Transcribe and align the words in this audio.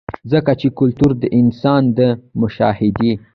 ځکه 0.31 0.51
چې 0.59 0.67
کلتور 0.79 1.11
د 1.21 1.23
انسان 1.39 1.83
د 1.97 1.99
مشاهدې 2.41 3.13